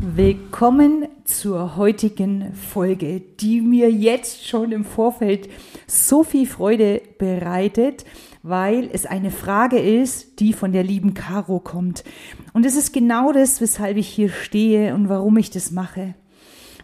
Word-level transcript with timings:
Willkommen 0.00 1.08
zur 1.24 1.76
heutigen 1.76 2.54
Folge, 2.54 3.20
die 3.40 3.60
mir 3.60 3.90
jetzt 3.90 4.46
schon 4.46 4.70
im 4.70 4.84
Vorfeld 4.84 5.48
so 5.88 6.22
viel 6.22 6.46
Freude 6.46 7.02
bereitet, 7.18 8.04
weil 8.44 8.90
es 8.92 9.06
eine 9.06 9.32
Frage 9.32 9.78
ist, 9.78 10.38
die 10.38 10.52
von 10.52 10.70
der 10.70 10.84
lieben 10.84 11.14
Caro 11.14 11.58
kommt. 11.58 12.04
Und 12.52 12.64
es 12.64 12.76
ist 12.76 12.92
genau 12.92 13.32
das, 13.32 13.60
weshalb 13.60 13.96
ich 13.96 14.08
hier 14.08 14.28
stehe 14.28 14.94
und 14.94 15.08
warum 15.08 15.36
ich 15.36 15.50
das 15.50 15.72
mache. 15.72 16.14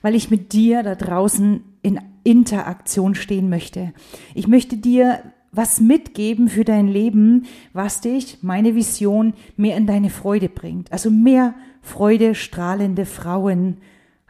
Weil 0.02 0.16
ich 0.16 0.30
mit 0.30 0.52
dir 0.52 0.82
da 0.82 0.96
draußen 0.96 1.62
in 1.82 2.00
Interaktion 2.24 3.14
stehen 3.14 3.48
möchte. 3.48 3.92
Ich 4.34 4.48
möchte 4.48 4.76
dir 4.76 5.20
was 5.52 5.80
mitgeben 5.80 6.48
für 6.48 6.64
dein 6.64 6.88
Leben, 6.88 7.44
was 7.72 8.00
dich, 8.00 8.38
meine 8.42 8.74
Vision, 8.74 9.34
mehr 9.56 9.76
in 9.76 9.86
deine 9.86 10.10
Freude 10.10 10.48
bringt. 10.48 10.92
Also 10.92 11.10
mehr 11.10 11.54
Freude 11.84 12.34
strahlende 12.34 13.04
Frauen 13.04 13.76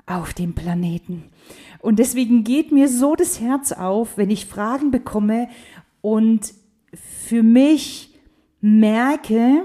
auf 0.06 0.34
dem 0.34 0.54
Planeten. 0.54 1.24
Und 1.78 1.98
deswegen 1.98 2.44
geht 2.44 2.72
mir 2.72 2.88
so 2.88 3.14
das 3.14 3.40
Herz 3.40 3.72
auf, 3.72 4.18
wenn 4.18 4.28
ich 4.28 4.46
Fragen 4.46 4.90
bekomme 4.90 5.48
und 6.00 6.52
für 6.92 7.42
mich 7.42 8.14
merke, 8.60 9.62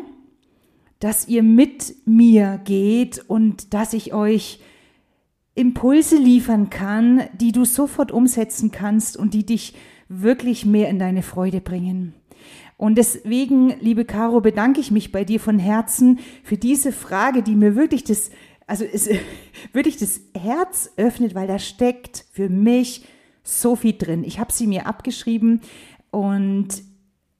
dass 0.99 1.27
ihr 1.27 1.43
mit 1.43 1.95
mir 2.05 2.61
geht 2.63 3.23
und 3.27 3.73
dass 3.73 3.93
ich 3.93 4.13
euch 4.13 4.59
Impulse 5.55 6.17
liefern 6.17 6.69
kann, 6.69 7.23
die 7.33 7.51
du 7.51 7.65
sofort 7.65 8.11
umsetzen 8.11 8.71
kannst 8.71 9.17
und 9.17 9.33
die 9.33 9.45
dich 9.45 9.73
wirklich 10.09 10.65
mehr 10.65 10.89
in 10.89 10.99
deine 10.99 11.23
Freude 11.23 11.59
bringen. 11.59 12.13
Und 12.79 12.95
deswegen, 12.95 13.77
liebe 13.81 14.05
Caro, 14.05 14.39
bedanke 14.39 14.79
ich 14.79 14.89
mich 14.89 15.11
bei 15.11 15.25
dir 15.25 15.41
von 15.41 15.59
Herzen 15.59 16.19
für 16.43 16.55
diese 16.55 16.93
Frage, 16.93 17.43
die 17.43 17.55
mir 17.55 17.75
wirklich 17.75 18.05
das, 18.05 18.31
also 18.67 18.85
es, 18.85 19.09
wirklich 19.73 19.97
das 19.97 20.21
Herz 20.33 20.89
öffnet, 20.95 21.35
weil 21.35 21.45
da 21.45 21.59
steckt 21.59 22.23
für 22.31 22.47
mich 22.47 23.03
so 23.43 23.75
viel 23.75 23.97
drin. 23.97 24.23
Ich 24.23 24.39
habe 24.39 24.53
sie 24.53 24.65
mir 24.65 24.87
abgeschrieben 24.87 25.59
und 26.09 26.69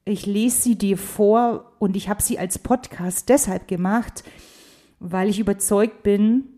ich 0.04 0.26
lese 0.26 0.60
sie 0.60 0.74
dir 0.76 0.98
vor 0.98 1.72
und 1.78 1.96
ich 1.96 2.10
habe 2.10 2.22
sie 2.22 2.38
als 2.38 2.58
Podcast 2.58 3.30
deshalb 3.30 3.66
gemacht, 3.66 4.24
weil 4.98 5.30
ich 5.30 5.40
überzeugt 5.40 6.02
bin, 6.02 6.48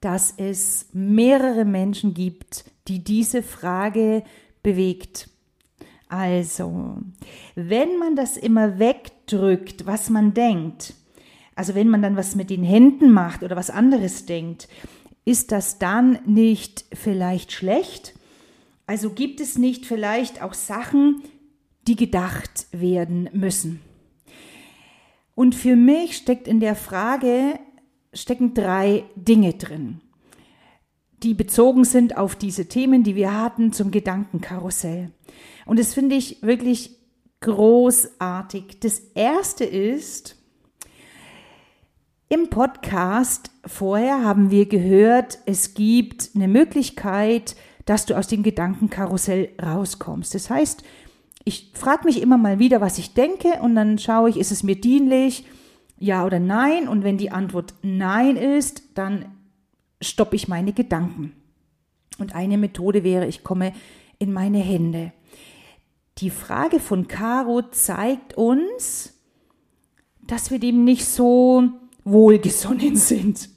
dass 0.00 0.32
es 0.38 0.88
mehrere 0.94 1.66
Menschen 1.66 2.14
gibt, 2.14 2.64
die 2.88 3.04
diese 3.04 3.42
Frage 3.42 4.24
bewegt. 4.62 5.28
Also, 6.08 6.98
wenn 7.54 7.98
man 7.98 8.16
das 8.16 8.36
immer 8.36 8.78
wegdrückt, 8.78 9.86
was 9.86 10.10
man 10.10 10.34
denkt, 10.34 10.94
also 11.54 11.74
wenn 11.74 11.88
man 11.88 12.02
dann 12.02 12.16
was 12.16 12.34
mit 12.34 12.50
den 12.50 12.62
Händen 12.62 13.12
macht 13.12 13.42
oder 13.42 13.56
was 13.56 13.70
anderes 13.70 14.26
denkt, 14.26 14.68
ist 15.24 15.52
das 15.52 15.78
dann 15.78 16.18
nicht 16.26 16.84
vielleicht 16.92 17.52
schlecht? 17.52 18.14
Also 18.86 19.10
gibt 19.10 19.40
es 19.40 19.56
nicht 19.56 19.86
vielleicht 19.86 20.42
auch 20.42 20.52
Sachen, 20.52 21.22
die 21.86 21.96
gedacht 21.96 22.66
werden 22.72 23.30
müssen? 23.32 23.80
Und 25.34 25.54
für 25.54 25.74
mich 25.74 26.16
steckt 26.16 26.46
in 26.46 26.60
der 26.60 26.76
Frage, 26.76 27.58
stecken 28.12 28.54
drei 28.54 29.04
Dinge 29.16 29.54
drin 29.54 30.00
die 31.24 31.34
bezogen 31.34 31.84
sind 31.84 32.16
auf 32.16 32.36
diese 32.36 32.68
Themen, 32.68 33.02
die 33.02 33.16
wir 33.16 33.36
hatten 33.36 33.72
zum 33.72 33.90
Gedankenkarussell. 33.90 35.10
Und 35.66 35.78
das 35.78 35.94
finde 35.94 36.16
ich 36.16 36.42
wirklich 36.42 36.98
großartig. 37.40 38.80
Das 38.80 38.98
erste 39.14 39.64
ist, 39.64 40.36
im 42.28 42.48
Podcast 42.48 43.50
vorher 43.66 44.24
haben 44.24 44.50
wir 44.50 44.66
gehört, 44.66 45.38
es 45.46 45.74
gibt 45.74 46.30
eine 46.34 46.48
Möglichkeit, 46.48 47.54
dass 47.84 48.06
du 48.06 48.16
aus 48.16 48.28
dem 48.28 48.42
Gedankenkarussell 48.42 49.50
rauskommst. 49.62 50.34
Das 50.34 50.48
heißt, 50.48 50.82
ich 51.44 51.70
frage 51.74 52.04
mich 52.04 52.22
immer 52.22 52.38
mal 52.38 52.58
wieder, 52.58 52.80
was 52.80 52.98
ich 52.98 53.12
denke 53.12 53.60
und 53.60 53.74
dann 53.74 53.98
schaue 53.98 54.30
ich, 54.30 54.38
ist 54.38 54.50
es 54.50 54.62
mir 54.62 54.80
dienlich, 54.80 55.44
ja 55.98 56.24
oder 56.24 56.40
nein? 56.40 56.88
Und 56.88 57.04
wenn 57.04 57.18
die 57.18 57.30
Antwort 57.30 57.74
nein 57.82 58.36
ist, 58.36 58.82
dann 58.94 59.26
stoppe 60.00 60.36
ich 60.36 60.48
meine 60.48 60.72
Gedanken. 60.72 61.32
Und 62.18 62.34
eine 62.34 62.58
Methode 62.58 63.04
wäre, 63.04 63.26
ich 63.26 63.44
komme 63.44 63.74
in 64.18 64.32
meine 64.32 64.58
Hände. 64.58 65.12
Die 66.18 66.30
Frage 66.30 66.78
von 66.78 67.08
Caro 67.08 67.62
zeigt 67.70 68.34
uns, 68.36 69.14
dass 70.22 70.50
wir 70.50 70.58
dem 70.58 70.84
nicht 70.84 71.06
so 71.06 71.64
wohlgesonnen 72.04 72.96
sind. 72.96 73.48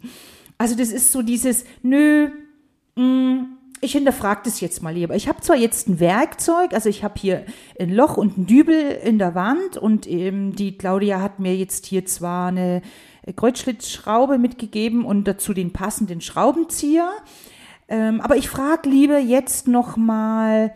Also 0.58 0.76
das 0.76 0.90
ist 0.90 1.12
so 1.12 1.22
dieses, 1.22 1.66
nö, 1.84 2.30
mh, 2.96 3.04
mm, 3.04 3.58
ich 3.80 3.92
hinterfrage 3.92 4.42
das 4.46 4.60
jetzt 4.60 4.82
mal 4.82 4.94
lieber. 4.94 5.16
Ich 5.16 5.28
habe 5.28 5.42
zwar 5.42 5.56
jetzt 5.56 5.88
ein 5.88 6.00
Werkzeug, 6.00 6.74
also 6.74 6.90
ich 6.90 7.04
habe 7.04 7.20
hier 7.20 7.46
ein 7.80 7.94
Loch 7.94 8.18
und 8.18 8.38
ein 8.38 8.48
Dübel 8.48 8.74
in 9.04 9.20
der 9.20 9.36
Wand 9.36 9.78
und 9.78 10.08
ähm, 10.08 10.56
die 10.56 10.78
Claudia 10.78 11.22
hat 11.22 11.40
mir 11.40 11.56
jetzt 11.56 11.86
hier 11.86 12.04
zwar 12.06 12.48
eine 12.48 12.82
Kreuzschlitzschraube 13.36 14.40
mitgegeben 14.40 15.06
und 15.06 15.26
dazu 15.26 15.54
den 15.54 15.74
passenden 15.74 16.22
Schraubenzieher. 16.22 17.12
Ähm, 17.88 18.20
aber 18.20 18.36
ich 18.36 18.50
frage 18.50 18.90
lieber 18.90 19.20
jetzt 19.20 19.68
noch 19.68 19.96
mal, 19.96 20.74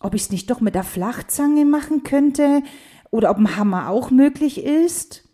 ob 0.00 0.14
ich 0.14 0.22
es 0.22 0.30
nicht 0.30 0.50
doch 0.50 0.60
mit 0.60 0.74
der 0.74 0.84
Flachzange 0.84 1.64
machen 1.64 2.02
könnte 2.02 2.62
oder 3.10 3.30
ob 3.30 3.38
ein 3.38 3.56
Hammer 3.56 3.88
auch 3.88 4.10
möglich 4.10 4.62
ist. 4.62 5.28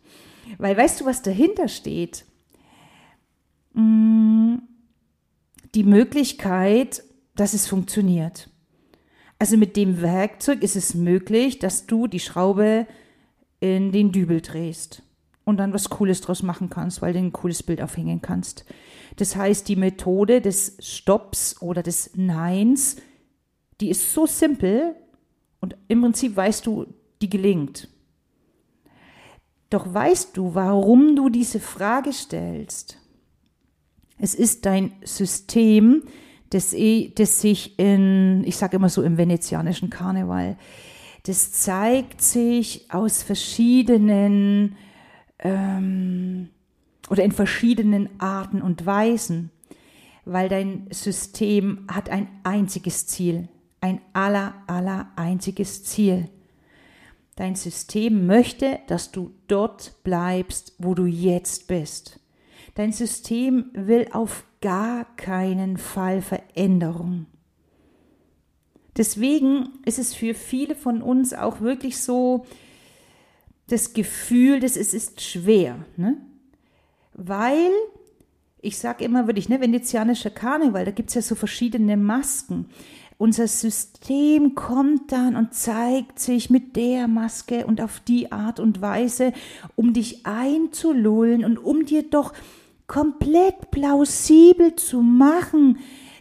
Weil 0.58 0.76
weißt 0.76 1.00
du, 1.00 1.04
was 1.04 1.22
dahinter 1.22 1.68
steht? 1.68 2.24
Mm, 3.74 4.56
die 5.74 5.84
Möglichkeit, 5.84 7.02
dass 7.34 7.54
es 7.54 7.66
funktioniert. 7.66 8.50
Also 9.38 9.56
mit 9.56 9.76
dem 9.76 10.02
Werkzeug 10.02 10.62
ist 10.62 10.76
es 10.76 10.94
möglich, 10.94 11.58
dass 11.58 11.86
du 11.86 12.06
die 12.06 12.20
Schraube 12.20 12.86
in 13.60 13.90
den 13.90 14.12
Dübel 14.12 14.40
drehst 14.40 15.02
und 15.44 15.56
dann 15.56 15.72
was 15.72 15.90
Cooles 15.90 16.20
draus 16.20 16.42
machen 16.42 16.70
kannst, 16.70 17.02
weil 17.02 17.12
du 17.12 17.18
ein 17.18 17.32
cooles 17.32 17.62
Bild 17.62 17.82
aufhängen 17.82 18.22
kannst. 18.22 18.64
Das 19.16 19.34
heißt, 19.36 19.68
die 19.68 19.76
Methode 19.76 20.40
des 20.40 20.76
Stopps 20.78 21.60
oder 21.60 21.82
des 21.82 22.10
Neins, 22.14 22.96
die 23.82 23.90
ist 23.90 24.14
so 24.14 24.26
simpel 24.26 24.94
und 25.60 25.76
im 25.88 26.00
Prinzip 26.02 26.36
weißt 26.36 26.66
du, 26.66 26.86
die 27.20 27.28
gelingt. 27.28 27.88
Doch 29.70 29.92
weißt 29.92 30.36
du, 30.36 30.54
warum 30.54 31.16
du 31.16 31.28
diese 31.28 31.58
Frage 31.58 32.12
stellst? 32.12 32.98
Es 34.18 34.34
ist 34.34 34.66
dein 34.66 34.92
System, 35.02 36.04
das, 36.50 36.72
eh, 36.74 37.12
das 37.14 37.40
sich 37.40 37.78
in, 37.78 38.44
ich 38.44 38.56
sage 38.56 38.76
immer 38.76 38.88
so 38.88 39.02
im 39.02 39.16
venezianischen 39.16 39.90
Karneval, 39.90 40.56
das 41.24 41.52
zeigt 41.52 42.20
sich 42.20 42.88
aus 42.92 43.22
verschiedenen 43.22 44.76
ähm, 45.40 46.50
oder 47.10 47.24
in 47.24 47.32
verschiedenen 47.32 48.08
Arten 48.20 48.62
und 48.62 48.86
Weisen, 48.86 49.50
weil 50.24 50.48
dein 50.48 50.86
System 50.90 51.86
hat 51.88 52.10
ein 52.10 52.28
einziges 52.44 53.06
Ziel, 53.08 53.48
ein 53.82 54.00
aller, 54.14 54.54
aller 54.66 55.12
einziges 55.16 55.84
Ziel. 55.84 56.30
Dein 57.36 57.56
System 57.56 58.26
möchte, 58.26 58.78
dass 58.86 59.10
du 59.10 59.34
dort 59.48 60.02
bleibst, 60.04 60.74
wo 60.78 60.94
du 60.94 61.04
jetzt 61.04 61.66
bist. 61.66 62.20
Dein 62.74 62.92
System 62.92 63.66
will 63.74 64.08
auf 64.12 64.44
gar 64.62 65.04
keinen 65.16 65.76
Fall 65.76 66.22
Veränderung. 66.22 67.26
Deswegen 68.96 69.70
ist 69.84 69.98
es 69.98 70.14
für 70.14 70.34
viele 70.34 70.74
von 70.74 71.02
uns 71.02 71.34
auch 71.34 71.60
wirklich 71.60 71.98
so, 71.98 72.46
das 73.68 73.94
Gefühl, 73.94 74.60
dass 74.60 74.76
es 74.76 74.92
ist 74.92 75.22
schwer. 75.22 75.86
Ne? 75.96 76.18
Weil, 77.14 77.70
ich 78.60 78.78
sage 78.78 79.04
immer 79.04 79.26
wirklich, 79.26 79.48
ne, 79.48 79.60
venezianischer 79.60 80.30
Karneval, 80.30 80.84
da 80.84 80.90
gibt 80.90 81.08
es 81.08 81.14
ja 81.14 81.22
so 81.22 81.34
verschiedene 81.34 81.96
Masken. 81.96 82.66
Unser 83.22 83.46
System 83.46 84.56
kommt 84.56 85.12
dann 85.12 85.36
und 85.36 85.54
zeigt 85.54 86.18
sich 86.18 86.50
mit 86.50 86.74
der 86.74 87.06
Maske 87.06 87.66
und 87.66 87.80
auf 87.80 88.00
die 88.00 88.32
Art 88.32 88.58
und 88.58 88.80
Weise, 88.80 89.32
um 89.76 89.92
dich 89.92 90.26
einzulullen 90.26 91.44
und 91.44 91.56
um 91.56 91.86
dir 91.86 92.02
doch 92.02 92.32
komplett 92.88 93.70
plausibel 93.70 94.74
zu 94.74 95.02
machen, 95.02 95.78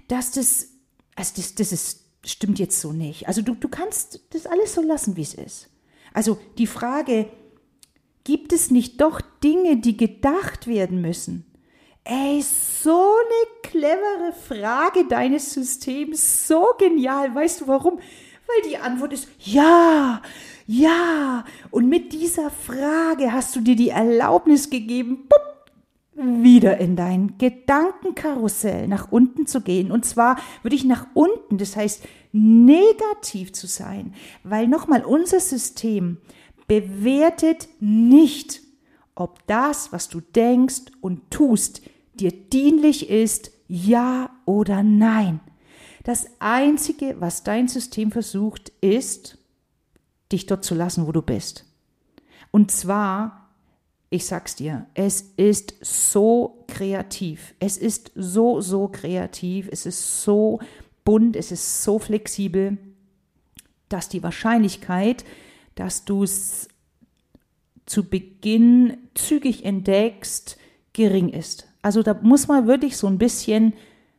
dass 0.09 0.29
das, 0.29 0.73
also 1.15 1.33
das, 1.37 1.55
das 1.55 1.71
ist, 1.71 2.05
stimmt 2.23 2.59
jetzt 2.59 2.79
so 2.79 2.93
nicht. 2.93 3.27
Also 3.27 3.41
du, 3.41 3.55
du 3.55 3.67
kannst 3.67 4.21
das 4.29 4.45
alles 4.45 4.75
so 4.75 4.83
lassen, 4.83 5.17
wie 5.17 5.23
es 5.23 5.33
ist. 5.33 5.69
Also 6.13 6.37
die 6.59 6.67
Frage, 6.67 7.31
gibt 8.25 8.53
es 8.53 8.69
nicht 8.69 9.01
doch 9.01 9.21
Dinge, 9.43 9.77
die 9.77 9.97
gedacht 9.97 10.67
werden 10.67 11.01
müssen? 11.01 11.50
Ey, 12.03 12.41
so 12.41 12.89
eine 12.91 13.61
clevere 13.61 14.33
Frage 14.47 15.05
deines 15.07 15.53
Systems, 15.53 16.47
so 16.47 16.69
genial. 16.79 17.33
Weißt 17.33 17.61
du 17.61 17.67
warum? 17.67 17.97
Weil 17.97 18.69
die 18.69 18.77
Antwort 18.77 19.13
ist 19.13 19.27
ja, 19.39 20.21
ja. 20.65 21.45
Und 21.69 21.89
mit 21.89 22.11
dieser 22.11 22.49
Frage 22.49 23.31
hast 23.31 23.55
du 23.55 23.61
dir 23.61 23.75
die 23.75 23.89
Erlaubnis 23.89 24.69
gegeben, 24.69 25.29
wieder 26.15 26.77
in 26.77 26.95
dein 26.95 27.37
Gedankenkarussell 27.37 28.87
nach 28.87 29.11
unten 29.11 29.47
zu 29.47 29.61
gehen. 29.61 29.91
Und 29.91 30.05
zwar 30.05 30.37
würde 30.63 30.75
ich 30.75 30.85
nach 30.85 31.07
unten, 31.13 31.57
das 31.57 31.75
heißt 31.75 32.03
negativ 32.31 33.53
zu 33.53 33.67
sein, 33.67 34.13
weil 34.43 34.67
nochmal 34.67 35.05
unser 35.05 35.39
System 35.39 36.17
bewertet 36.67 37.69
nicht, 37.79 38.61
ob 39.15 39.45
das, 39.47 39.91
was 39.91 40.09
du 40.09 40.21
denkst 40.21 40.91
und 41.01 41.29
tust, 41.31 41.81
dir 42.13 42.31
dienlich 42.31 43.09
ist, 43.09 43.51
ja 43.67 44.29
oder 44.45 44.83
nein. 44.83 45.39
Das 46.03 46.25
Einzige, 46.39 47.15
was 47.19 47.43
dein 47.43 47.67
System 47.67 48.11
versucht, 48.11 48.69
ist, 48.81 49.37
dich 50.31 50.45
dort 50.45 50.65
zu 50.65 50.75
lassen, 50.75 51.07
wo 51.07 51.11
du 51.11 51.21
bist. 51.21 51.65
Und 52.51 52.71
zwar, 52.71 53.49
ich 54.09 54.25
sag's 54.25 54.55
dir, 54.55 54.87
es 54.93 55.21
ist 55.37 55.75
so 55.81 56.65
kreativ. 56.67 57.53
Es 57.59 57.77
ist 57.77 58.11
so, 58.15 58.61
so 58.61 58.87
kreativ. 58.87 59.69
Es 59.71 59.85
ist 59.85 60.23
so 60.23 60.59
bunt. 61.05 61.35
Es 61.35 61.51
ist 61.51 61.83
so 61.83 61.99
flexibel, 61.99 62.77
dass 63.89 64.09
die 64.09 64.23
Wahrscheinlichkeit, 64.23 65.23
dass 65.75 66.05
du 66.05 66.23
es 66.23 66.67
zu 67.85 68.07
Beginn 68.07 68.97
zügig 69.13 69.65
entdeckst, 69.65 70.57
gering 70.93 71.29
ist. 71.29 71.67
Also 71.81 72.03
da 72.03 72.13
muss 72.21 72.47
man 72.47 72.67
wirklich 72.67 72.97
so 72.97 73.07
ein 73.07 73.17
bisschen 73.17 73.73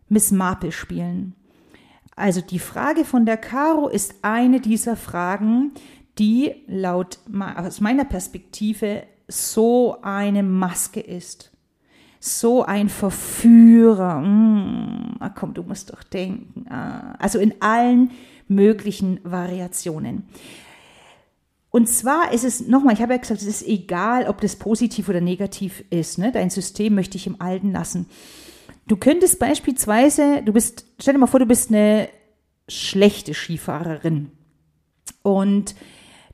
Miss 0.09 0.31
Marple 0.31 0.73
spielen. 0.73 1.35
Also 2.17 2.41
die 2.41 2.59
Frage 2.59 3.05
von 3.05 3.25
der 3.25 3.37
Caro 3.37 3.89
ist 3.89 4.17
eine 4.23 4.61
dieser 4.61 4.97
Fragen, 4.97 5.73
die 6.19 6.53
laut 6.67 7.19
aus 7.57 7.81
meiner 7.81 8.05
Perspektive 8.05 9.05
so 9.29 9.97
eine 10.03 10.43
Maske 10.43 11.01
ist. 11.01 11.51
So 12.21 12.63
ein 12.65 12.89
Verführer. 12.89 14.21
Mm, 14.21 15.17
ah, 15.19 15.31
komm, 15.31 15.55
du 15.55 15.63
musst 15.63 15.91
doch 15.91 16.03
denken. 16.03 16.67
Ah, 16.69 17.15
also 17.19 17.39
in 17.39 17.55
allen 17.61 18.11
möglichen 18.47 19.19
Variationen. 19.25 20.25
Und 21.73 21.89
zwar 21.89 22.33
ist 22.35 22.45
es, 22.45 22.69
nochmal, 22.69 22.93
ich 22.93 23.01
habe 23.01 23.15
ja 23.15 23.19
gesagt, 23.19 23.41
es 23.41 23.49
ist 23.49 23.67
egal, 23.67 24.29
ob 24.29 24.43
das 24.43 24.57
positiv 24.57 25.09
oder 25.09 25.23
negativ 25.23 25.83
ist. 25.89 26.19
Ne? 26.19 26.31
Dein 26.31 26.51
System 26.51 26.95
möchte 26.95 27.17
ich 27.17 27.27
im 27.27 27.41
Alten 27.41 27.73
lassen. 27.73 28.07
Du 28.87 28.97
könntest 28.97 29.39
beispielsweise, 29.39 30.43
du 30.45 30.53
bist, 30.53 30.85
stell 31.01 31.15
dir 31.15 31.21
mal 31.21 31.27
vor, 31.27 31.41
du 31.41 31.47
bist 31.47 31.71
eine 31.71 32.11
schlechte 32.69 33.33
Skifahrerin. 33.33 34.31
Und 35.23 35.75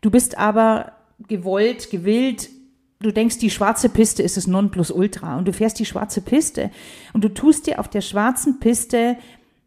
du 0.00 0.10
bist 0.10 0.36
aber 0.36 0.92
gewollt, 1.28 1.90
gewillt, 1.90 2.50
du 2.98 3.12
denkst, 3.12 3.38
die 3.38 3.50
schwarze 3.50 3.90
Piste 3.90 4.24
ist 4.24 4.36
das 4.36 4.48
Nonplusultra 4.48 5.38
und 5.38 5.46
du 5.46 5.52
fährst 5.52 5.78
die 5.78 5.86
schwarze 5.86 6.20
Piste 6.20 6.72
und 7.12 7.22
du 7.22 7.32
tust 7.32 7.68
dir 7.68 7.78
auf 7.78 7.86
der 7.86 8.00
schwarzen 8.00 8.58
Piste, 8.58 9.16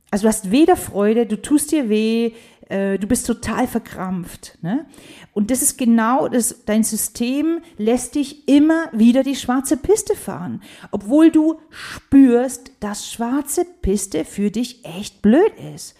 also 0.09 0.23
du 0.23 0.27
hast 0.27 0.51
weder 0.51 0.75
Freude, 0.75 1.25
du 1.25 1.41
tust 1.41 1.71
dir 1.71 1.87
weh, 1.87 2.33
äh, 2.69 2.97
du 2.97 3.07
bist 3.07 3.27
total 3.27 3.67
verkrampft. 3.67 4.57
Ne? 4.61 4.85
Und 5.33 5.51
das 5.51 5.61
ist 5.61 5.77
genau 5.77 6.27
das, 6.27 6.63
dein 6.65 6.83
System 6.83 7.59
lässt 7.77 8.15
dich 8.15 8.47
immer 8.47 8.89
wieder 8.93 9.23
die 9.23 9.35
schwarze 9.35 9.77
Piste 9.77 10.15
fahren, 10.15 10.61
obwohl 10.91 11.31
du 11.31 11.59
spürst, 11.69 12.71
dass 12.79 13.11
schwarze 13.11 13.65
Piste 13.81 14.25
für 14.25 14.51
dich 14.51 14.85
echt 14.85 15.21
blöd 15.21 15.53
ist. 15.75 15.95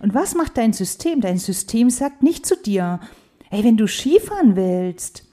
Und 0.00 0.14
was 0.14 0.34
macht 0.34 0.56
dein 0.56 0.72
System? 0.72 1.20
Dein 1.20 1.38
System 1.38 1.90
sagt 1.90 2.22
nicht 2.22 2.46
zu 2.46 2.56
dir, 2.56 3.00
hey, 3.50 3.64
wenn 3.64 3.76
du 3.76 3.86
Skifahren 3.86 4.56
willst, 4.56 5.24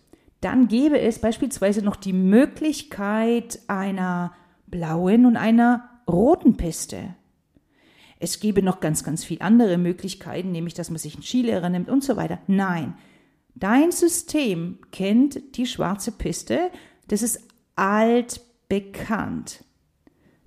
dann 0.41 0.67
gäbe 0.67 0.99
es 0.99 1.19
beispielsweise 1.19 1.81
noch 1.81 1.95
die 1.95 2.13
Möglichkeit 2.13 3.59
einer 3.67 4.33
blauen 4.67 5.25
und 5.25 5.37
einer 5.37 5.89
roten 6.07 6.57
Piste. 6.57 7.15
Es 8.19 8.39
gäbe 8.39 8.61
noch 8.61 8.79
ganz, 8.79 9.03
ganz 9.03 9.23
viele 9.23 9.41
andere 9.41 9.77
Möglichkeiten, 9.77 10.51
nämlich 10.51 10.73
dass 10.73 10.89
man 10.89 10.99
sich 10.99 11.15
einen 11.15 11.23
Skilehrer 11.23 11.69
nimmt 11.69 11.89
und 11.89 12.03
so 12.03 12.15
weiter. 12.15 12.39
Nein, 12.47 12.95
dein 13.55 13.91
System 13.91 14.79
kennt 14.91 15.57
die 15.57 15.65
schwarze 15.65 16.11
Piste, 16.11 16.71
das 17.07 17.21
ist 17.21 17.41
altbekannt. 17.75 19.63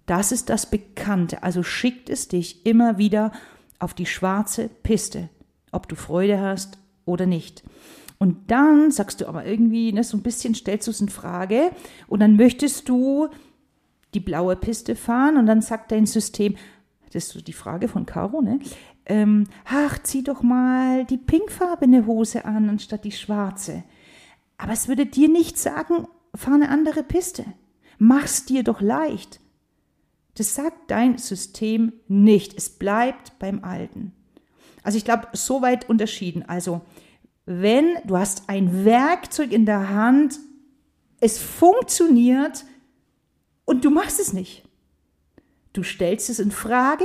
Das 0.07 0.33
ist 0.33 0.49
das 0.49 0.71
Bekannte, 0.71 1.43
also 1.43 1.63
schickt 1.63 2.09
es 2.09 2.29
dich 2.29 2.65
immer 2.65 2.97
wieder 2.97 3.31
auf 3.79 3.93
die 3.93 4.07
schwarze 4.07 4.71
Piste, 4.83 5.29
ob 5.71 5.87
du 5.89 5.97
Freude 5.97 6.41
hast 6.41 6.79
oder 7.05 7.27
nicht. 7.27 7.63
Und 8.19 8.51
dann 8.51 8.91
sagst 8.91 9.21
du 9.21 9.29
aber 9.29 9.45
irgendwie, 9.45 9.93
ne, 9.93 10.03
so 10.03 10.17
ein 10.17 10.23
bisschen 10.23 10.55
stellst 10.55 10.87
du 10.87 10.91
es 10.91 11.01
in 11.01 11.09
Frage 11.09 11.71
und 12.09 12.21
dann 12.21 12.37
möchtest 12.37 12.89
du 12.89 13.29
die 14.15 14.21
blaue 14.21 14.57
Piste 14.57 14.97
fahren 14.97 15.37
und 15.37 15.47
dann 15.47 15.61
sagt 15.61 15.93
dein 15.93 16.07
System, 16.07 16.57
das 17.13 17.25
ist 17.25 17.31
so 17.31 17.41
die 17.41 17.53
Frage 17.53 17.89
von 17.89 18.07
Caro, 18.07 18.41
ne? 18.41 18.59
Ähm, 19.07 19.45
ach, 19.65 19.99
zieh 20.03 20.23
doch 20.23 20.43
mal 20.43 21.05
die 21.05 21.17
pinkfarbene 21.17 22.07
Hose 22.07 22.45
an 22.45 22.69
anstatt 22.69 23.05
die 23.05 23.13
schwarze. 23.13 23.85
Aber 24.59 24.73
es 24.73 24.89
würde 24.89 25.07
dir 25.07 25.29
nicht 25.29 25.57
sagen, 25.57 26.07
fahr 26.35 26.55
eine 26.55 26.69
andere 26.69 27.03
Piste. 27.03 27.45
Mach's 27.99 28.45
dir 28.45 28.63
doch 28.63 28.81
leicht. 28.81 29.41
Das 30.35 30.55
sagt 30.55 30.91
dein 30.91 31.19
System 31.19 31.93
nicht. 32.07 32.57
Es 32.57 32.71
bleibt 32.71 33.39
beim 33.39 33.65
Alten. 33.65 34.13
Also 34.83 34.99
ich 34.99 35.05
glaube, 35.05 35.29
so 35.33 35.63
weit 35.63 35.89
unterschieden. 35.89 36.45
Also, 36.47 36.83
wenn 37.47 37.97
du 38.05 38.17
hast 38.17 38.49
ein 38.49 38.85
Werkzeug 38.85 39.53
in 39.53 39.65
der 39.67 39.89
Hand, 39.89 40.39
es 41.21 41.39
funktioniert 41.39 42.65
und 43.65 43.85
du 43.85 43.91
machst 43.91 44.21
es 44.21 44.33
nicht. 44.33 44.68
Du 45.79 45.85
stellst 45.85 46.29
es 46.29 46.41
in 46.41 46.51
Frage, 46.51 47.05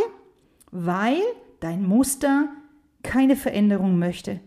weil 0.72 1.22
dein 1.60 1.84
Muster 1.84 2.50
keine 3.04 3.36
Veränderung 3.36 4.00
möchte. 4.00 4.40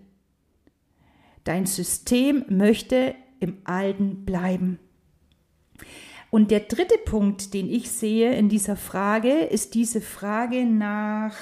Dein 1.44 1.64
System 1.64 2.44
möchte 2.49 3.14
im 3.38 3.58
Alten 3.62 4.25
bleiben. 4.25 4.81
Und 6.31 6.50
der 6.50 6.58
dritte 6.58 6.99
Punkt, 7.05 7.55
den 7.55 7.70
ich 7.70 7.93
sehe 7.93 8.34
in 8.34 8.49
dieser 8.49 8.75
Frage, 8.75 9.31
ist 9.31 9.75
diese 9.75 10.00
Frage 10.00 10.64
nach, 10.64 11.37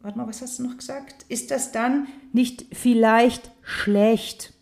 warte 0.00 0.18
mal, 0.18 0.26
was 0.26 0.42
hast 0.42 0.58
du 0.58 0.64
noch 0.64 0.76
gesagt? 0.76 1.24
Ist 1.30 1.50
das 1.50 1.72
dann 1.72 2.06
nicht 2.34 2.66
vielleicht 2.70 3.50
schlecht? 3.62 4.52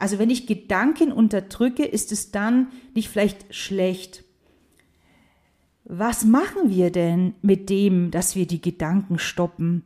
Also 0.00 0.18
wenn 0.18 0.30
ich 0.30 0.48
Gedanken 0.48 1.12
unterdrücke, 1.12 1.84
ist 1.84 2.10
es 2.10 2.32
dann 2.32 2.72
nicht 2.92 3.08
vielleicht 3.08 3.54
schlecht? 3.54 4.24
Was 5.84 6.24
machen 6.24 6.70
wir 6.70 6.90
denn 6.90 7.34
mit 7.42 7.68
dem, 7.68 8.10
dass 8.10 8.36
wir 8.36 8.46
die 8.46 8.60
Gedanken 8.60 9.18
stoppen? 9.18 9.84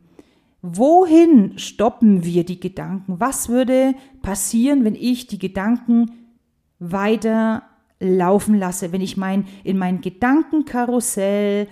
Wohin 0.61 1.57
stoppen 1.57 2.23
wir 2.23 2.43
die 2.43 2.59
Gedanken? 2.59 3.19
Was 3.19 3.49
würde 3.49 3.95
passieren, 4.21 4.83
wenn 4.83 4.95
ich 4.95 5.27
die 5.27 5.39
Gedanken 5.39 6.11
weiter 6.79 7.63
laufen 7.99 8.55
lasse, 8.55 8.91
wenn 8.91 9.01
ich 9.01 9.17
mein, 9.17 9.47
in 9.63 9.77
mein 9.77 10.01
Gedankenkarussell 10.01 11.67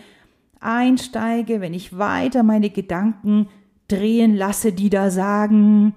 einsteige, 0.60 1.62
wenn 1.62 1.74
ich 1.74 1.98
weiter 1.98 2.44
meine 2.44 2.70
Gedanken 2.70 3.48
drehen 3.88 4.36
lasse, 4.36 4.72
die 4.72 4.90
da 4.90 5.12
sagen, 5.12 5.94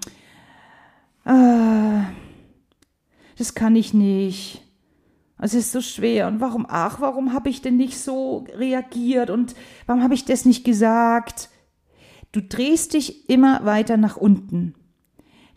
ah, 1.25 2.05
das 3.39 3.55
kann 3.55 3.77
ich 3.77 3.95
nicht, 3.95 4.63
es 5.41 5.55
ist 5.55 5.73
so 5.73 5.81
schwer. 5.81 6.27
Und 6.27 6.41
warum, 6.41 6.67
ach, 6.69 7.01
warum 7.01 7.33
habe 7.33 7.49
ich 7.49 7.63
denn 7.63 7.77
nicht 7.77 7.99
so 7.99 8.45
reagiert 8.55 9.31
und 9.31 9.55
warum 9.87 10.03
habe 10.03 10.15
ich 10.15 10.25
das 10.25 10.45
nicht 10.45 10.65
gesagt? 10.65 11.49
Du 12.33 12.43
drehst 12.43 12.95
dich 12.95 13.29
immer 13.29 13.65
weiter 13.65 13.97
nach 13.97 14.17
unten. 14.17 14.75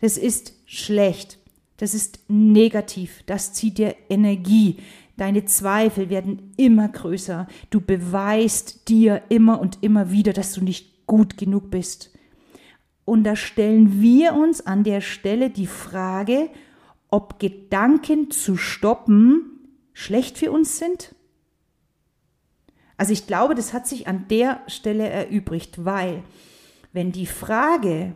Das 0.00 0.16
ist 0.16 0.54
schlecht. 0.66 1.38
Das 1.76 1.94
ist 1.94 2.20
negativ. 2.28 3.22
Das 3.26 3.52
zieht 3.52 3.78
dir 3.78 3.96
Energie. 4.08 4.78
Deine 5.16 5.44
Zweifel 5.44 6.10
werden 6.10 6.52
immer 6.56 6.88
größer. 6.88 7.46
Du 7.70 7.80
beweist 7.80 8.88
dir 8.88 9.22
immer 9.28 9.60
und 9.60 9.78
immer 9.82 10.10
wieder, 10.10 10.32
dass 10.32 10.54
du 10.54 10.62
nicht 10.62 11.06
gut 11.06 11.36
genug 11.36 11.70
bist. 11.70 12.10
Und 13.04 13.24
da 13.24 13.36
stellen 13.36 14.00
wir 14.00 14.34
uns 14.34 14.64
an 14.64 14.84
der 14.84 15.00
Stelle 15.00 15.50
die 15.50 15.66
Frage, 15.66 16.50
ob 17.10 17.38
Gedanken 17.40 18.30
zu 18.30 18.56
stoppen 18.56 19.51
schlecht 19.92 20.38
für 20.38 20.50
uns 20.50 20.78
sind? 20.78 21.14
Also 22.96 23.12
ich 23.12 23.26
glaube, 23.26 23.54
das 23.54 23.72
hat 23.72 23.86
sich 23.86 24.06
an 24.06 24.26
der 24.28 24.60
Stelle 24.68 25.08
erübrigt, 25.08 25.84
weil 25.84 26.22
wenn 26.92 27.10
die 27.10 27.26
Frage, 27.26 28.14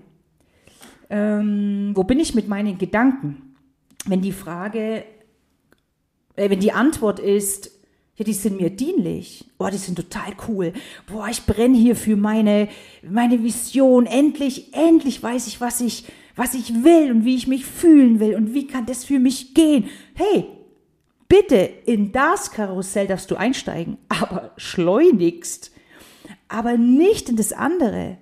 ähm, 1.11 1.92
wo 1.95 2.04
bin 2.04 2.21
ich 2.21 2.35
mit 2.35 2.49
meinen 2.49 2.78
Gedanken, 2.78 3.56
wenn 4.06 4.23
die 4.23 4.33
Frage, 4.33 5.04
äh, 6.37 6.50
wenn 6.50 6.61
die 6.61 6.73
Antwort 6.73 7.18
ist, 7.18 7.71
ja, 8.16 8.25
die 8.25 8.33
sind 8.33 8.61
mir 8.61 8.71
dienlich. 8.71 9.45
Boah, 9.59 9.71
die 9.71 9.76
sind 9.76 9.97
total 9.97 10.33
cool. 10.49 10.73
Boah, 11.06 11.28
ich 11.28 11.45
brenne 11.45 11.76
hier 11.76 11.97
für 11.97 12.16
meine, 12.16 12.68
meine 13.02 13.42
Vision. 13.42 14.06
Endlich, 14.06 14.73
endlich 14.73 15.23
weiß 15.23 15.47
ich, 15.49 15.61
was 15.61 15.83
ich, 15.83 16.04
was 16.35 16.54
ich 16.54 16.83
will 16.83 17.11
und 17.11 17.25
wie 17.26 17.37
ich 17.37 17.47
mich 17.47 17.66
fühlen 17.66 18.18
will 18.18 18.35
und 18.35 18.54
wie 18.54 18.66
kann 18.66 18.87
das 18.87 19.04
für 19.04 19.18
mich 19.18 19.52
gehen. 19.52 19.88
Hey, 20.14 20.47
Bitte, 21.28 21.56
in 21.56 22.12
das 22.12 22.50
Karussell 22.50 23.06
darfst 23.06 23.30
du 23.30 23.37
einsteigen, 23.37 23.99
aber 24.09 24.52
schleunigst. 24.56 25.73
Aber 26.49 26.76
nicht 26.76 27.28
in 27.28 27.37
das 27.37 27.52
andere. 27.52 28.18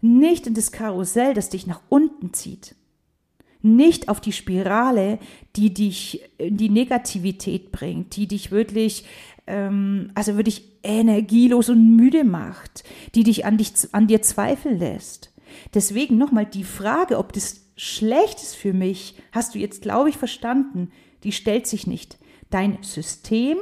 Nicht 0.00 0.46
in 0.46 0.54
das 0.54 0.72
Karussell, 0.72 1.32
das 1.32 1.48
dich 1.48 1.66
nach 1.66 1.80
unten 1.88 2.34
zieht. 2.34 2.74
Nicht 3.62 4.08
auf 4.08 4.20
die 4.20 4.32
Spirale, 4.32 5.20
die 5.54 5.72
dich 5.72 6.28
in 6.36 6.56
die 6.56 6.68
Negativität 6.68 7.70
bringt, 7.70 8.16
die 8.16 8.26
dich 8.26 8.50
wirklich, 8.50 9.04
ähm, 9.46 10.10
also 10.14 10.36
wirklich 10.36 10.64
energielos 10.82 11.68
und 11.68 11.96
müde 11.96 12.24
macht, 12.24 12.82
die 13.14 13.22
dich 13.22 13.44
an, 13.44 13.56
dich 13.56 13.72
an 13.92 14.08
dir 14.08 14.20
zweifeln 14.20 14.78
lässt. 14.78 15.32
Deswegen 15.74 16.18
nochmal 16.18 16.46
die 16.46 16.64
Frage, 16.64 17.18
ob 17.18 17.32
das 17.32 17.62
schlecht 17.76 18.42
ist 18.42 18.56
für 18.56 18.72
mich, 18.72 19.14
hast 19.30 19.54
du 19.54 19.58
jetzt, 19.58 19.82
glaube 19.82 20.10
ich, 20.10 20.16
verstanden. 20.16 20.90
Die 21.22 21.32
stellt 21.32 21.68
sich 21.68 21.86
nicht. 21.86 22.18
Dein 22.52 22.78
System 22.82 23.58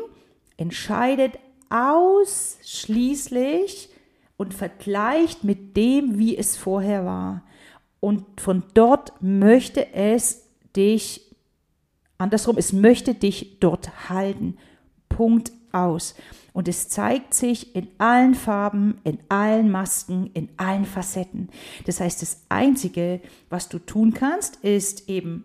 entscheidet 0.57 1.39
ausschließlich 1.71 3.89
und 4.37 4.53
vergleicht 4.53 5.45
mit 5.45 5.77
dem, 5.77 6.19
wie 6.19 6.37
es 6.37 6.57
vorher 6.57 7.05
war. 7.05 7.45
Und 8.01 8.41
von 8.41 8.65
dort 8.75 9.13
möchte 9.23 9.95
es 9.95 10.49
dich, 10.75 11.37
andersrum, 12.19 12.59
es 12.59 12.73
möchte 12.73 13.15
dich 13.15 13.61
dort 13.61 14.11
halten. 14.11 14.57
Punkt 15.09 15.53
aus. 15.71 16.17
Und 16.53 16.67
es 16.67 16.89
zeigt 16.89 17.33
sich 17.33 17.77
in 17.77 17.87
allen 17.99 18.35
Farben, 18.35 18.99
in 19.05 19.21
allen 19.29 19.71
Masken, 19.71 20.31
in 20.35 20.49
allen 20.57 20.85
Facetten. 20.85 21.49
Das 21.87 22.01
heißt, 22.01 22.23
das 22.23 22.43
Einzige, 22.49 23.21
was 23.51 23.69
du 23.69 23.79
tun 23.79 24.15
kannst, 24.15 24.57
ist 24.65 25.09
eben 25.09 25.45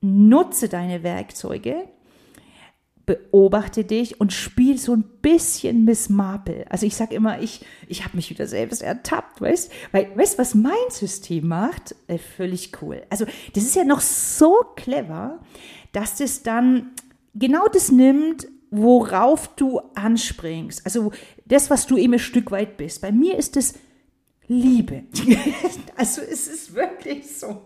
nutze 0.00 0.68
deine 0.68 1.04
Werkzeuge, 1.04 1.84
beobachte 3.06 3.84
dich 3.84 4.20
und 4.20 4.32
spiel 4.32 4.78
so 4.78 4.94
ein 4.94 5.04
bisschen 5.22 5.84
Miss 5.84 6.08
Marple. 6.08 6.64
Also 6.70 6.86
ich 6.86 6.94
sage 6.94 7.14
immer, 7.14 7.40
ich, 7.40 7.64
ich 7.88 8.04
habe 8.04 8.16
mich 8.16 8.30
wieder 8.30 8.46
selbst 8.46 8.82
ertappt, 8.82 9.40
weißt? 9.40 9.72
Weil, 9.90 10.16
weißt 10.16 10.38
was 10.38 10.54
mein 10.54 10.72
System 10.90 11.48
macht? 11.48 11.96
Äh, 12.06 12.18
völlig 12.18 12.72
cool. 12.80 13.02
Also 13.10 13.24
das 13.54 13.64
ist 13.64 13.74
ja 13.74 13.84
noch 13.84 14.00
so 14.00 14.54
clever, 14.76 15.40
dass 15.92 16.16
das 16.16 16.42
dann 16.42 16.92
genau 17.34 17.66
das 17.72 17.90
nimmt, 17.90 18.46
worauf 18.70 19.48
du 19.56 19.80
anspringst. 19.94 20.84
Also 20.84 21.12
das, 21.44 21.70
was 21.70 21.86
du 21.86 21.96
eben 21.96 22.14
ein 22.14 22.18
Stück 22.18 22.50
weit 22.50 22.76
bist. 22.76 23.02
Bei 23.02 23.12
mir 23.12 23.36
ist 23.36 23.56
es 23.56 23.74
Liebe. 24.46 25.04
also 25.96 26.22
es 26.22 26.46
ist 26.46 26.74
wirklich 26.74 27.36
so. 27.36 27.62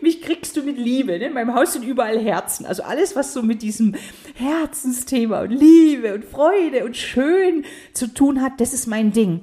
Mich 0.00 0.22
kriegst 0.22 0.56
du 0.56 0.62
mit 0.62 0.78
Liebe. 0.78 1.18
Ne? 1.18 1.26
In 1.26 1.32
meinem 1.32 1.54
Haus 1.54 1.72
sind 1.72 1.84
überall 1.84 2.18
Herzen. 2.18 2.66
Also 2.66 2.82
alles, 2.82 3.16
was 3.16 3.32
so 3.32 3.42
mit 3.42 3.62
diesem 3.62 3.94
Herzensthema 4.34 5.40
und 5.42 5.50
Liebe 5.50 6.14
und 6.14 6.24
Freude 6.24 6.84
und 6.84 6.96
Schön 6.96 7.64
zu 7.92 8.12
tun 8.12 8.40
hat, 8.40 8.60
das 8.60 8.72
ist 8.72 8.86
mein 8.86 9.12
Ding. 9.12 9.42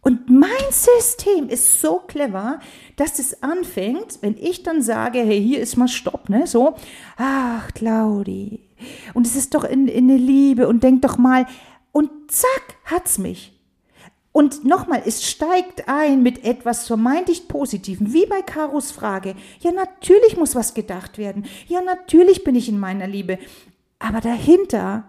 Und 0.00 0.28
mein 0.28 0.50
System 0.70 1.48
ist 1.48 1.80
so 1.80 1.98
clever, 1.98 2.60
dass 2.96 3.18
es 3.18 3.42
anfängt, 3.42 4.18
wenn 4.20 4.36
ich 4.36 4.62
dann 4.62 4.82
sage, 4.82 5.20
hey, 5.20 5.42
hier 5.42 5.60
ist 5.60 5.76
mal 5.76 5.88
Stopp, 5.88 6.28
ne? 6.28 6.46
So, 6.46 6.74
ach, 7.16 7.72
Claudi. 7.72 8.60
Und 9.14 9.26
es 9.26 9.34
ist 9.34 9.54
doch 9.54 9.64
in, 9.64 9.88
in 9.88 10.10
eine 10.10 10.18
Liebe 10.18 10.68
und 10.68 10.82
denk 10.82 11.00
doch 11.02 11.16
mal, 11.16 11.46
und 11.90 12.10
zack, 12.30 12.76
hat's 12.84 13.16
mich. 13.16 13.53
Und 14.36 14.64
nochmal, 14.64 15.00
es 15.06 15.24
steigt 15.24 15.88
ein 15.88 16.24
mit 16.24 16.44
etwas 16.44 16.88
vermeintlich 16.88 17.46
Positivem, 17.46 18.12
wie 18.12 18.26
bei 18.26 18.42
Karos 18.42 18.90
Frage. 18.90 19.36
Ja, 19.60 19.70
natürlich 19.70 20.36
muss 20.36 20.56
was 20.56 20.74
gedacht 20.74 21.18
werden. 21.18 21.46
Ja, 21.68 21.80
natürlich 21.82 22.42
bin 22.42 22.56
ich 22.56 22.68
in 22.68 22.80
meiner 22.80 23.06
Liebe. 23.06 23.38
Aber 24.00 24.20
dahinter, 24.20 25.04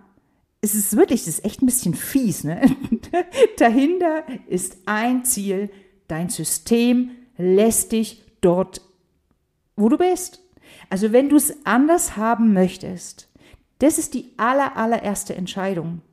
es 0.62 0.75
ist 0.75 0.96
wirklich, 0.96 1.22
es 1.22 1.27
ist 1.27 1.44
echt 1.44 1.63
ein 1.63 1.65
bisschen 1.65 1.96
fies, 1.96 2.44
ne? 2.44 2.70
dahinter 3.58 4.25
ist 4.48 4.77
ein 4.86 5.25
Ziel. 5.25 5.72
Dein 6.08 6.29
System 6.29 7.10
lässt 7.36 7.94
dich 7.94 8.22
dort, 8.41 8.82
wo 9.75 9.89
du 9.89 9.98
bist. 9.98 10.39
Also 10.91 11.13
wenn 11.13 11.29
du 11.29 11.38
es 11.38 11.65
anders 11.65 12.15
haben 12.15 12.53
möchtest, 12.53 13.27
das 13.79 13.98
ist 13.98 14.13
die 14.13 14.34
aller, 14.38 14.77
allererste 14.77 15.34
Entscheidung. 15.34 16.03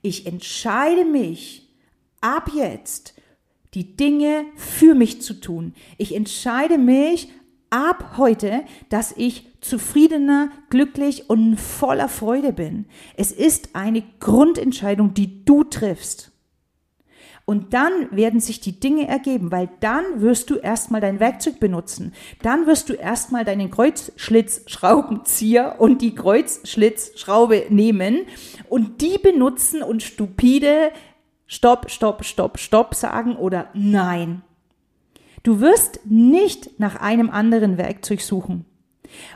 Ich 0.00 0.26
entscheide 0.26 1.04
mich, 1.04 1.61
ab 2.22 2.50
jetzt 2.54 3.14
die 3.74 3.96
Dinge 3.96 4.44
für 4.56 4.94
mich 4.94 5.22
zu 5.22 5.34
tun. 5.34 5.74
Ich 5.98 6.14
entscheide 6.14 6.78
mich 6.78 7.30
ab 7.70 8.14
heute, 8.18 8.62
dass 8.90 9.14
ich 9.16 9.48
zufriedener, 9.60 10.50
glücklich 10.68 11.30
und 11.30 11.58
voller 11.58 12.08
Freude 12.08 12.52
bin. 12.52 12.86
Es 13.16 13.32
ist 13.32 13.70
eine 13.74 14.02
Grundentscheidung, 14.20 15.14
die 15.14 15.44
du 15.44 15.64
triffst. 15.64 16.32
Und 17.44 17.74
dann 17.74 18.06
werden 18.12 18.38
sich 18.38 18.60
die 18.60 18.78
Dinge 18.78 19.08
ergeben, 19.08 19.50
weil 19.50 19.68
dann 19.80 20.20
wirst 20.20 20.48
du 20.50 20.54
erstmal 20.56 21.00
dein 21.00 21.18
Werkzeug 21.18 21.58
benutzen. 21.58 22.12
Dann 22.42 22.66
wirst 22.66 22.88
du 22.88 22.92
erstmal 22.92 23.44
deinen 23.44 23.68
Kreuzschlitzschraubenzieher 23.70 25.80
und 25.80 26.02
die 26.02 26.14
Kreuzschlitzschraube 26.14 27.64
nehmen 27.70 28.26
und 28.68 29.00
die 29.00 29.18
benutzen 29.18 29.82
und 29.82 30.04
stupide 30.04 30.92
Stopp, 31.52 31.90
Stopp, 31.90 32.24
Stopp, 32.24 32.58
Stopp 32.58 32.94
sagen 32.94 33.36
oder 33.36 33.68
Nein. 33.74 34.40
Du 35.42 35.60
wirst 35.60 36.00
nicht 36.06 36.80
nach 36.80 36.96
einem 36.96 37.28
anderen 37.28 37.76
Werkzeug 37.76 38.22
suchen. 38.22 38.64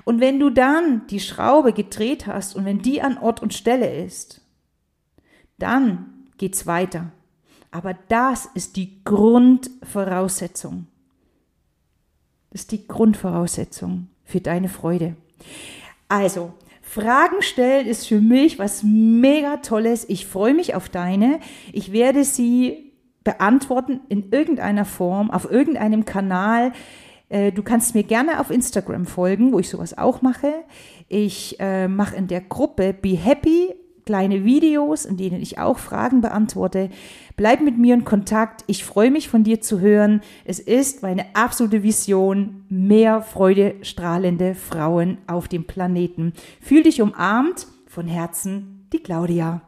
Und 0.06 0.18
wenn 0.18 0.40
du 0.40 0.48
dann 0.48 1.06
die 1.08 1.20
Schraube 1.20 1.74
gedreht 1.74 2.26
hast 2.26 2.56
und 2.56 2.64
wenn 2.64 2.80
die 2.80 3.02
an 3.02 3.18
Ort 3.18 3.42
und 3.42 3.52
Stelle 3.52 4.02
ist, 4.02 4.40
dann 5.58 6.06
geht's 6.38 6.66
weiter. 6.66 7.12
Aber 7.70 7.92
das 8.08 8.46
ist 8.46 8.76
die 8.76 9.04
Grundvoraussetzung. 9.04 10.86
Das 12.48 12.62
ist 12.62 12.72
die 12.72 12.88
Grundvoraussetzung 12.88 14.08
für 14.24 14.40
deine 14.40 14.70
Freude. 14.70 15.16
Also, 16.08 16.54
Fragen 16.96 17.42
stellen 17.42 17.86
ist 17.86 18.06
für 18.06 18.22
mich 18.22 18.58
was 18.58 18.82
mega 18.82 19.58
Tolles. 19.58 20.06
Ich 20.08 20.24
freue 20.24 20.54
mich 20.54 20.74
auf 20.74 20.88
deine. 20.88 21.40
Ich 21.74 21.92
werde 21.92 22.24
sie 22.24 22.94
beantworten 23.22 24.00
in 24.08 24.30
irgendeiner 24.30 24.86
Form, 24.86 25.30
auf 25.30 25.50
irgendeinem 25.50 26.06
Kanal. 26.06 26.72
Äh, 27.28 27.52
du 27.52 27.62
kannst 27.62 27.94
mir 27.94 28.02
gerne 28.02 28.40
auf 28.40 28.50
Instagram 28.50 29.04
folgen, 29.04 29.52
wo 29.52 29.58
ich 29.58 29.68
sowas 29.68 29.98
auch 29.98 30.22
mache. 30.22 30.50
Ich 31.08 31.60
äh, 31.60 31.86
mache 31.86 32.16
in 32.16 32.28
der 32.28 32.40
Gruppe 32.40 32.94
Be 32.94 33.10
Happy 33.10 33.74
kleine 34.06 34.44
Videos, 34.44 35.04
in 35.04 35.18
denen 35.18 35.42
ich 35.42 35.58
auch 35.58 35.78
Fragen 35.78 36.22
beantworte. 36.22 36.88
Bleib 37.36 37.60
mit 37.60 37.76
mir 37.76 37.92
in 37.92 38.04
Kontakt. 38.04 38.64
Ich 38.66 38.84
freue 38.84 39.10
mich 39.10 39.28
von 39.28 39.44
dir 39.44 39.60
zu 39.60 39.80
hören. 39.80 40.22
Es 40.46 40.58
ist 40.58 41.02
meine 41.02 41.26
absolute 41.34 41.82
Vision, 41.82 42.64
mehr 42.70 43.20
freudestrahlende 43.20 44.54
Frauen 44.54 45.18
auf 45.26 45.48
dem 45.48 45.64
Planeten. 45.64 46.32
Fühl 46.62 46.84
dich 46.84 47.02
umarmt. 47.02 47.66
Von 47.88 48.08
Herzen, 48.08 48.86
die 48.92 48.98
Claudia. 48.98 49.62